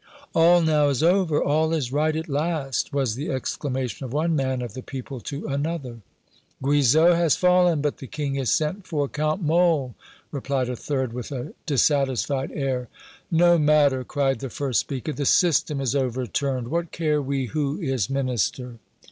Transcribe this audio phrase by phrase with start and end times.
[0.33, 4.63] "All now is over all is right at last!" was the exclamation of one man
[4.63, 5.99] of the people to another.
[6.63, 9.93] "Guizot has fallen, but the King has sent for Count Mole,"
[10.31, 12.89] replied a third, with a dissatisfied air.
[13.29, 16.69] "No matter," cried the first speaker, "the system is overturned!
[16.69, 18.79] What care we who is Minister?"